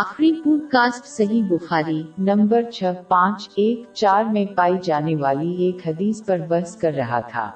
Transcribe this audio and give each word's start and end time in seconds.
آخری 0.00 0.32
pod 0.44 0.60
cost 0.70 1.06
صحیح 1.06 1.42
بخاری، 1.48 2.02
number 2.18 2.62
چھ 2.62 2.84
پانچ، 3.08 3.48
ایک، 3.56 3.82
چار 3.92 4.24
میں 4.24 4.44
پائی 4.56 4.74
جانے 4.82 5.16
والی 5.16 5.54
ایک 5.54 5.88
حدیث 5.88 6.24
پر 6.24 6.38
بحث 6.48 6.76
کر 6.76 6.92
رہا 6.92 7.20
تھا۔ 7.20 7.50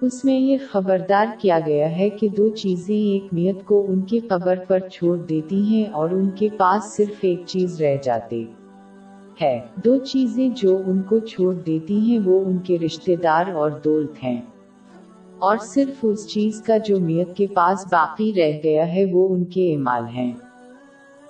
اس 0.00 0.24
میں 0.24 0.38
یہ 0.38 0.56
خبردار 0.72 1.26
کیا 1.38 1.60
گیا 1.66 1.96
ہے 1.96 2.10
کہ 2.10 2.28
دو 2.28 2.48
چیزیں 2.48 2.94
ایک 2.94 3.24
نیت 3.32 3.64
کو 3.64 3.86
ان 3.88 4.00
کی 4.00 4.18
قبر 4.18 4.58
پر 4.68 4.78
چھوڑ 4.78 5.16
دیتی 5.16 5.62
ہیں 5.62 5.92
اور 5.92 6.10
ان 6.10 6.30
کے 6.30 6.48
پاس 6.56 6.96
صرف 6.96 7.14
ایک 7.20 7.42
چیز 7.46 7.80
رہ 7.80 7.96
جاتی 8.04 8.46
ہے 9.42 9.60
دو 9.84 9.96
چیزیں 9.96 10.48
جو 10.48 10.82
ان 10.86 11.02
کو 11.02 11.18
چھوڑ 11.18 11.54
دیتی 11.54 11.98
ہیں 11.98 12.18
وہ 12.24 12.44
ان 12.44 12.58
کے 12.58 12.78
رشتہ 12.78 13.12
دار 13.22 13.46
اور 13.46 13.70
دولت 13.70 14.24
ہیں۔ 14.24 14.42
اور 15.38 15.56
صرف 15.56 15.94
اس 16.02 16.28
چیز 16.28 16.62
کا 16.62 16.76
جو 16.76 17.00
میت 17.00 17.36
کے 17.36 17.46
پاس 17.46 17.86
باقی 17.92 18.32
رہ 18.36 18.52
گیا 18.64 18.94
ہے 18.94 19.04
وہ 19.12 19.28
ان 19.28 19.44
کے 19.44 19.74
اعمال 19.74 20.04
ہیں۔ 20.04 20.32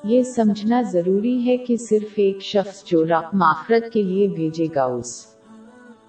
یہ 0.04 0.22
سمجھنا 0.22 0.82
ضروری 0.82 1.46
ہے 1.46 1.56
کہ 1.56 1.76
صرف 1.76 2.12
ایک 2.14 2.42
شخص 2.42 2.84
جو 2.84 3.04
رقم 3.04 3.42
آخرت 3.42 3.92
کے 3.92 4.02
لیے 4.02 4.28
بھیجے 4.28 4.66
گا 4.74 4.84
اس 4.84 5.26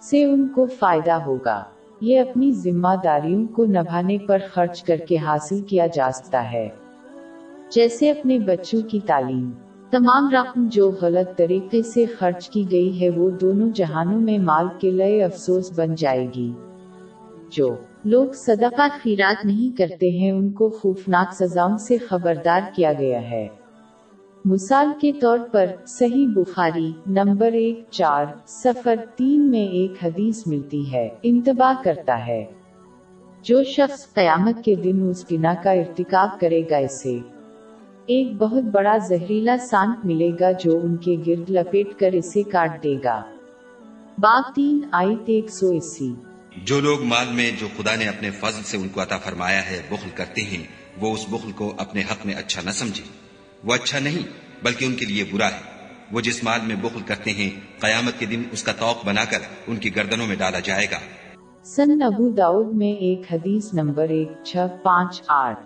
سے 0.01 0.23
ان 0.25 0.47
کو 0.47 0.65
فائدہ 0.65 1.11
ہوگا۔ 1.11 1.63
یہ 2.01 2.19
اپنی 2.19 2.51
ذمہ 2.51 2.87
داریوں 3.03 3.47
کو 3.47 3.65
نبھانے 3.65 4.17
پر 4.17 4.37
خرچ 4.51 4.83
کر 4.83 4.97
کے 4.97 5.17
حاصل 5.17 5.61
کیا 5.61 5.87
جا 5.87 6.11
سکتا 6.13 6.51
ہے۔ 6.51 6.69
جیسے 7.69 8.11
اپنے 8.11 8.39
بچوں 8.39 8.81
کی 8.81 8.99
تعلیم۔ 9.05 9.51
تمام 9.89 10.29
رقم 10.29 10.67
جو 10.71 10.91
غلط 11.01 11.37
طریقے 11.37 11.81
سے 11.81 12.05
خرچ 12.05 12.49
کی 12.49 12.71
گئی 12.71 13.01
ہے 13.01 13.09
وہ 13.09 13.29
دونوں 13.29 13.69
جہانوں 13.75 14.21
میں 14.21 14.37
مال 14.37 14.67
کے 14.79 14.91
لیے 14.91 15.23
افسوس 15.23 15.79
بن 15.79 15.95
جائے 15.95 16.27
گی۔ 16.35 16.53
جو 17.49 17.69
لوگ 18.05 18.25
صدقہ 18.33 18.81
خیرات 19.03 19.45
نہیں 19.45 19.77
کرتے 19.77 20.09
ہیں 20.09 20.31
ان 20.31 20.51
کو 20.51 20.69
خوفناک 20.69 21.33
سزاؤں 21.33 21.77
سے 21.77 21.97
خبردار 21.97 22.61
کیا 22.75 22.93
گیا 22.93 23.29
ہے۔ 23.29 23.47
مثال 24.45 24.87
کے 25.01 25.11
طور 25.11 25.39
پر 25.51 25.65
صحیح 25.87 26.27
بخاری 26.35 26.91
نمبر 27.07 27.51
ایک 27.51 27.83
چار 27.89 28.25
سفر 28.47 28.95
تین 29.15 29.51
میں 29.51 29.67
ایک 29.67 29.91
حدیث 30.03 30.47
ملتی 30.47 30.93
ہے، 30.93 31.09
انتباہ 31.23 31.83
کرتا 31.83 32.27
ہے۔ 32.27 32.45
جو 33.41 33.63
شخص 33.63 34.13
قیامت 34.13 34.65
کے 34.65 34.75
دن 34.75 35.09
اس 35.09 35.25
بنا 35.29 35.53
کا 35.63 35.71
ارتکاب 35.71 36.39
کرے 36.39 36.61
گا، 36.69 36.77
اسے 36.77 37.19
ایک 38.05 38.37
بہت 38.37 38.63
بڑا 38.63 38.97
زہریلا 38.97 39.57
سانپ 39.57 40.05
ملے 40.05 40.31
گا 40.39 40.51
جو 40.51 40.79
ان 40.83 40.95
کے 40.97 41.15
گرد 41.27 41.49
لپیٹ 41.49 41.99
کر 41.99 42.11
اسے 42.11 42.43
کاٹ 42.43 42.83
دے 42.83 42.95
گا۔ 43.03 43.23
باغ 44.17 44.41
تین 44.55 44.79
آئیت 44.91 45.23
ایک 45.25 45.49
سو 45.49 45.69
اسی۔ 45.69 46.13
جو 46.63 46.79
لوگ 46.79 47.03
مال 47.03 47.27
میں، 47.33 47.51
جو 47.59 47.67
خدا 47.77 47.95
نے 47.95 48.07
اپنے 48.07 48.31
فضل 48.31 48.63
سے 48.63 48.77
ان 48.77 48.87
کو 48.89 49.01
عطا 49.01 49.17
فرمایا 49.17 49.69
ہے، 49.69 49.81
بخل 49.89 50.09
کرتے 50.15 50.41
ہیں، 50.41 50.63
وہ 51.01 51.13
اس 51.13 51.25
بخل 51.29 51.51
کو 51.51 51.73
اپنے 51.77 52.01
حق 52.01 52.25
میں 52.25 52.33
اچھا 52.33 52.61
نہ 52.65 52.69
سمجھے۔ 52.69 53.24
وہ 53.65 53.73
اچھا 53.73 53.99
نہیں، 53.99 54.19
بلکہ 54.63 54.85
ان 54.85 54.93
کے 54.95 55.05
لیے 55.05 55.23
برا 55.31 55.45
ہے۔ 55.45 55.75
وہ 56.11 56.21
جس 56.21 56.43
مال 56.43 56.59
میں 56.67 56.75
بخل 56.81 56.99
کرتے 57.05 57.31
ہیں، 57.31 57.49
قیامت 57.79 58.19
کے 58.19 58.25
دن 58.25 58.41
اس 58.51 58.63
کا 58.63 58.71
توق 58.71 59.05
بنا 59.05 59.25
کر 59.25 59.37
ان 59.67 59.75
کی 59.75 59.95
گردنوں 59.95 60.27
میں 60.27 60.35
ڈالا 60.35 60.59
جائے 60.59 60.87
گا۔ 60.91 60.97
سن 61.63 62.01
ابو 62.01 62.29
داؤد 62.29 62.73
میں 62.73 62.91
ایک 62.91 63.21
حدیث 63.31 63.73
نمبر 63.73 64.09
ایک، 64.09 64.31
چھ، 64.43 64.57
پانچ، 64.83 65.21
آٹھ۔ 65.27 65.59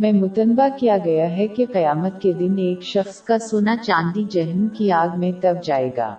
میں 0.00 0.12
متنبہ 0.12 0.78
کیا 0.78 0.98
گیا 1.04 1.30
ہے 1.30 1.46
کہ 1.48 1.66
قیامت 1.72 2.22
کے 2.22 2.32
دن 2.32 2.58
ایک 2.58 2.82
شخص 2.82 3.20
کا 3.20 3.38
سونا 3.38 3.76
چاندی 3.76 4.24
جہنم 4.30 4.68
کی 4.68 4.92
آگ 4.92 5.08
میں 5.16 5.32
تب 5.42 5.54
جائے 5.64 5.90
گا۔ 5.96 6.16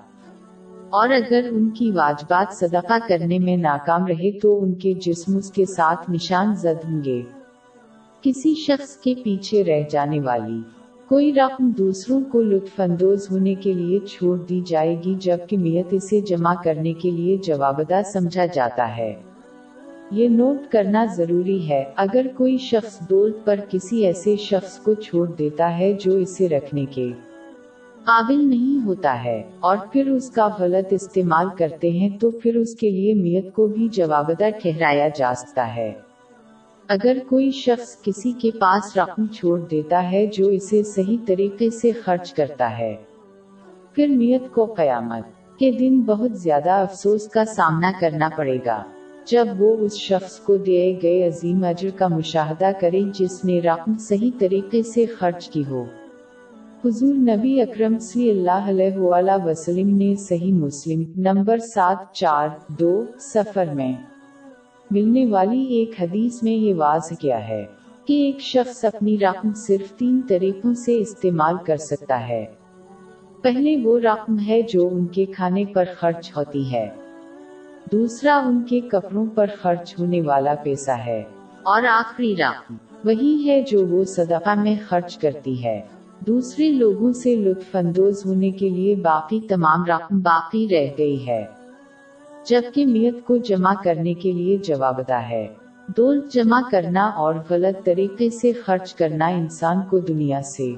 اور 0.89 1.09
اگر 1.09 1.47
ان 1.51 1.69
کی 1.69 1.91
واجبات 1.91 2.53
صدقہ 2.53 3.07
کرنے 3.09 3.39
میں 3.39 3.57
ناکام 3.57 4.07
رہے 4.07 4.39
تو 4.39 4.63
ان 4.63 4.73
کے 4.73 4.93
جسم 4.93 5.37
اس 5.37 5.51
کے 5.51 5.65
ساتھ 5.65 6.11
نشان 6.11 6.55
زد 6.55 6.89
ہوں 6.89 7.03
گے۔ 7.03 7.21
کسی 8.21 8.53
شخص 8.55 8.95
کے 8.97 9.13
پیچھے 9.23 9.63
رہ 9.63 9.81
جانے 9.91 10.19
والی۔ 10.19 10.59
کوئی 11.07 11.31
رقم 11.33 11.69
دوسروں 11.69 12.19
کو 12.31 12.41
لطف 12.41 12.79
اندوز 12.79 13.27
ہونے 13.31 13.53
کے 13.55 13.73
لیے 13.73 13.99
چھوڑ 13.99 14.37
دی 14.39 14.61
جائے 14.67 14.95
گی، 15.05 15.15
جبکہ 15.19 15.57
میت 15.57 15.93
اسے 15.93 16.21
جمع 16.21 16.53
کرنے 16.63 16.93
کے 16.93 17.11
لیے 17.11 17.37
جوابدہ 17.37 18.01
سمجھا 18.05 18.45
جاتا 18.45 18.95
ہے۔ 18.97 19.13
یہ 20.11 20.29
نوٹ 20.29 20.71
کرنا 20.71 21.05
ضروری 21.05 21.69
ہے۔ 21.69 21.83
اگر 21.95 22.27
کوئی 22.37 22.57
شخص 22.57 22.99
دولت 23.09 23.45
پر 23.45 23.59
کسی 23.69 24.05
ایسے 24.05 24.35
شخص 24.35 24.77
کو 24.79 24.93
چھوڑ 24.93 25.27
دیتا 25.29 25.77
ہے 25.79 25.91
جو 25.93 26.15
اسے 26.17 26.49
رکھنے 26.49 26.85
کے 26.85 27.11
قابل 28.03 28.47
نہیں 28.49 28.85
ہوتا 28.85 29.23
ہے، 29.23 29.41
اور 29.59 29.77
پھر 29.91 30.09
اس 30.09 30.29
کا 30.29 30.47
غلط 30.59 30.93
استعمال 30.93 31.49
کرتے 31.57 31.89
ہیں 31.89 32.09
تو 32.19 32.31
پھر 32.31 32.55
اس 32.55 32.75
کے 32.75 32.89
لیے 32.89 33.13
میت 33.13 33.53
کو 33.53 33.67
بھی 33.67 33.87
جوابدہ 33.91 34.49
ٹھہرایا 34.61 35.07
جا 35.15 35.33
سکتا 35.37 35.75
ہے۔ 35.75 35.91
اگر 36.87 37.17
کوئی 37.29 37.51
شخص 37.51 38.01
کسی 38.01 38.31
کے 38.31 38.51
پاس 38.51 38.97
رقم 38.97 39.27
چھوڑ 39.27 39.59
دیتا 39.59 40.11
ہے 40.11 40.25
جو 40.25 40.47
اسے 40.47 40.83
صحیح 40.83 41.17
طریقے 41.25 41.69
سے 41.69 41.91
خرچ 41.91 42.33
کرتا 42.33 42.77
ہے، 42.79 42.95
پھر 43.95 44.07
میت 44.07 44.53
کو 44.53 44.65
قیامت 44.65 45.59
کے 45.59 45.71
دن 45.71 46.01
بہت 46.01 46.37
زیادہ 46.39 46.69
افسوس 46.69 47.27
کا 47.27 47.45
سامنا 47.45 47.91
کرنا 47.99 48.29
پڑے 48.37 48.57
گا۔ 48.65 48.83
جب 49.25 49.47
وہ 49.59 49.77
اس 49.77 49.93
شخص 49.93 50.39
کو 50.39 50.57
دیے 50.57 50.99
گئے 51.01 51.27
عظیم 51.27 51.63
اجر 51.63 51.89
کا 51.95 52.07
مشاہدہ 52.07 52.71
کرے 52.79 53.01
جس 53.19 53.45
نے 53.45 53.59
رقم 53.61 53.97
صحیح 53.97 54.31
طریقے 54.39 54.83
سے 54.83 55.05
خرچ 55.05 55.49
کی 55.49 55.63
ہو۔ 55.69 55.85
حضور 56.85 57.13
نبی 57.13 57.61
اکرم 57.61 57.97
صلی 57.99 58.29
اللہ 58.29 58.69
علیہ 58.69 58.97
وآلہ 58.97 59.45
وسلم 59.45 59.97
نے 59.97 60.15
صحیح 60.15 60.53
مسلم 60.53 61.03
نمبر 61.15 61.57
سات 61.57 62.13
چار 62.13 62.47
دو 62.67 63.03
سفر 63.19 63.65
میں 63.73 63.93
ملنے 64.91 65.25
والی 65.25 65.63
ایک 65.63 66.01
حدیث 66.01 66.43
میں 66.43 66.51
یہ 66.51 66.73
واضح 66.75 67.13
کیا 67.13 67.47
ہے 67.47 67.65
کہ 68.05 68.13
ایک 68.13 68.39
شخص 68.39 68.85
اپنی 68.85 69.19
رقم 69.19 69.53
صرف 69.55 69.91
تین 69.91 70.21
طریقوں 70.27 70.73
سے 70.73 70.97
استعمال 70.97 71.55
کر 71.65 71.77
سکتا 71.77 72.29
ہے۔ 72.29 72.45
پہلے 73.41 73.77
وہ 73.83 73.99
رقم 73.99 74.39
ہے 74.39 74.61
جو 74.61 74.87
ان 74.87 75.05
کے 75.05 75.25
کھانے 75.25 75.65
پر 75.65 75.85
خرچ 75.97 76.37
ہوتی 76.37 76.71
ہے۔ 76.73 76.89
دوسرا، 77.91 78.37
ان 78.45 78.63
کے 78.69 78.79
کپڑوں 78.79 79.25
پر 79.35 79.45
خرچ 79.61 79.99
ہونے 79.99 80.21
والا 80.21 80.55
پیسہ 80.63 80.91
ہے۔ 80.91 81.23
اور 81.63 81.83
آخری 81.83 82.35
رقم 82.35 82.75
وہی 83.05 83.49
ہے 83.49 83.61
جو 83.61 83.87
وہ 83.87 84.03
صدقہ 84.03 84.61
میں 84.61 84.75
خرچ 84.87 85.17
کرتی 85.17 85.63
ہے۔ 85.63 85.81
دوسرے 86.27 86.69
لوگوں 86.69 87.13
سے 87.13 87.35
لطف 87.35 87.75
اندوز 87.75 88.25
ہونے 88.25 88.51
کے 88.51 88.69
لیے 88.69 88.95
باقی 88.95 89.39
تمام 89.49 89.85
رقم 89.85 90.19
باقی 90.19 90.67
رہ 90.71 90.87
گئی 90.97 91.27
ہے۔ 91.27 91.60
جبکہ 92.45 92.85
میت 92.85 93.25
کو 93.25 93.37
جمع 93.37 93.73
کرنے 93.83 94.13
کے 94.13 94.31
لیے 94.31 94.57
جوابدہ 94.57 95.13
ہے۔ 95.13 95.47
دولت 95.97 96.33
جمع 96.33 96.61
کرنا 96.71 97.05
اور 97.05 97.35
غلط 97.49 97.85
طریقے 97.85 98.29
سے 98.29 98.51
خرچ 98.53 98.93
کرنا 98.93 99.27
انسان 99.27 99.77
کو 99.89 99.99
دنیا 99.99 100.41
سے 100.41 100.71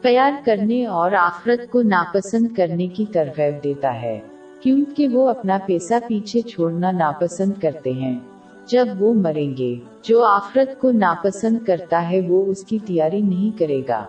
پیار 0.00 0.32
کرنے 0.44 0.86
اور 0.86 1.12
آخرت 1.12 1.70
کو 1.70 1.82
ناپسند 1.82 2.48
کرنے 2.56 2.86
کی 2.86 3.04
ترغیب 3.12 3.64
دیتا 3.64 4.02
ہے، 4.02 4.20
کیونکہ 4.60 5.08
وہ 5.08 5.28
اپنا 5.28 5.58
پیسہ 5.66 5.94
پیچھے 6.08 6.40
چھوڑنا 6.40 6.90
ناپسند 6.90 7.52
کرتے 7.60 7.92
ہیں۔ 7.92 8.18
جب 8.66 8.86
وہ 8.98 9.14
مریں 9.14 9.56
گے، 9.56 9.74
جو 10.02 10.24
آخرت 10.24 10.80
کو 10.80 10.90
ناپسند 10.90 11.58
کرتا 11.66 12.10
ہے 12.10 12.20
وہ 12.28 12.44
اس 12.46 12.64
کی 12.64 12.78
تیاری 12.78 13.20
نہیں 13.20 13.58
کرے 13.58 13.82
گا۔ 13.88 14.04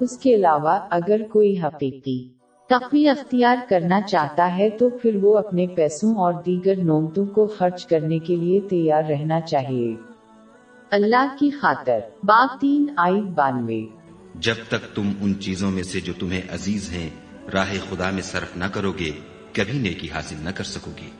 اس 0.00 0.18
کے 0.18 0.34
علاوہ 0.34 0.78
اگر 0.90 1.20
کوئی 1.32 1.58
حقیقی 1.58 2.37
تقوی 2.68 3.08
اختیار 3.08 3.56
کرنا 3.68 4.00
چاہتا 4.00 4.58
ہے 4.58 4.70
تو 4.70 4.88
پھر 4.88 5.16
وہ 5.22 5.38
اپنے 5.38 5.66
پیسوں 5.66 6.14
اور 6.14 6.32
دیگر 6.46 6.76
نومتوں 6.76 7.26
کو 7.26 7.46
خرچ 7.46 7.86
کرنے 7.86 8.18
کے 8.18 8.36
لیے 8.36 8.60
تیار 8.60 9.02
رہنا 9.08 9.40
چاہیے۔ 9.40 9.94
اللہ 10.90 11.36
کی 11.38 11.50
خاطر۔ 11.50 11.98
باب 12.22 12.60
تین 12.60 12.86
آئی 12.96 13.20
بانوے۔ 13.20 13.86
جب 14.34 14.54
تک 14.68 14.96
تم 14.96 15.12
ان 15.20 15.40
چیزوں 15.40 15.70
میں 15.70 15.82
سے 15.82 16.00
جو 16.00 16.12
تمہیں 16.18 16.40
عزیز 16.54 16.90
ہیں 16.92 17.10
راہ 17.54 17.72
خدا 17.90 18.10
میں 18.10 18.22
صرف 18.22 18.56
نہ 18.56 18.64
کرو 18.64 18.92
گے 18.92 19.10
کبھی 19.52 19.78
نیکی 19.78 20.08
حاصل 20.14 20.36
نہ 20.42 20.50
کر 20.50 20.64
سکو 20.64 20.90
گے 21.02 21.10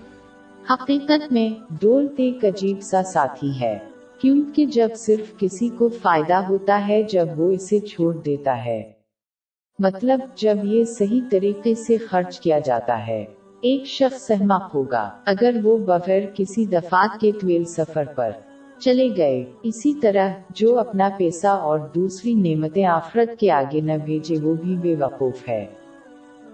حقیقت 0.73 1.33
میں 1.33 1.75
دولت 1.75 2.15
ایک 2.17 2.45
عجیب 2.45 2.81
سا 2.81 3.03
ساتھی 3.03 3.61
ہے 3.61 3.79
کیونکہ 4.21 4.67
جب 4.67 4.89
صرف 4.97 5.39
کسی 5.39 5.69
کو 5.69 5.89
فائدہ 5.89 6.35
ہوتا 6.35 6.89
ہے 6.89 7.03
جب 7.03 7.27
وہ 7.37 7.53
اسے 7.53 7.81
چھوڑ 7.81 8.17
دیتا 8.17 8.65
ہے۔ 8.65 8.98
مطلب 9.79 10.21
جب 10.37 10.57
یہ 10.63 10.85
صحیح 10.85 11.21
طریقے 11.31 11.75
سے 11.75 11.97
خرچ 11.97 12.41
کیا 12.41 12.59
جاتا 12.59 13.07
ہے۔ 13.07 13.25
ایک 13.61 13.85
شخص 13.87 14.27
سہمت 14.27 14.75
ہوگا 14.75 15.11
اگر 15.27 15.57
وہ 15.63 15.79
بغیر 15.79 16.23
کسی 16.35 16.67
دفات 16.67 17.21
کے 17.21 17.33
طویل 17.33 17.65
سفر 17.65 18.05
پر 18.17 18.31
چلے 18.79 19.09
گئے۔ 19.17 19.45
اسی 19.63 19.95
طرح 19.95 20.29
جو 20.51 20.79
اپنا 20.79 21.09
پیسہ 21.19 21.47
اور 21.47 21.79
دوسری 21.95 22.35
نعمتیں 22.35 22.85
آفرت 22.85 23.41
کے 23.41 23.51
آگے 23.51 23.81
نہ 23.81 23.93
بھیجے 24.05 24.37
وہ 24.43 24.55
بھی 24.55 24.77
بے 24.77 24.95
وقوف 24.99 25.49
ہے۔ 25.49 25.67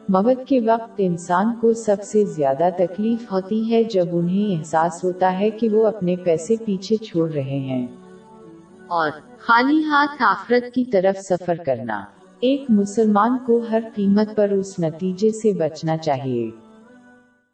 موت 0.08 0.48
کے 0.48 0.60
وقت 0.60 0.90
انسان 0.98 1.54
کو 1.60 1.72
سب 1.72 1.96
سے 2.02 2.24
زیادہ 2.24 2.68
تکلیف 2.78 3.32
ہوتی 3.32 3.72
ہے 3.72 3.82
جب 3.84 4.06
انہیں 4.12 4.58
احساس 4.58 5.04
ہوتا 5.04 5.38
ہے 5.38 5.50
کہ 5.50 5.68
وہ 5.68 5.86
اپنے 5.86 6.16
پیسے 6.16 6.54
پیچھے 6.64 6.96
چھوڑ 6.96 7.30
رہے 7.30 7.58
ہیں۔ 7.58 7.86
اور 8.86 9.10
خالی 9.38 9.84
ہاتھ 9.84 10.22
آفرت 10.22 10.74
کی 10.74 10.84
طرف 10.84 11.20
سفر 11.20 11.54
کرنا۔ 11.66 12.04
ایک 12.44 12.70
مسلمان 12.70 13.38
کو 13.38 13.58
ہر 13.70 13.82
قیمت 13.92 14.34
پر 14.34 14.50
اس 14.50 14.78
نتیجے 14.78 15.30
سے 15.32 15.52
بچنا 15.54 15.96
چاہیے۔ 15.98 16.50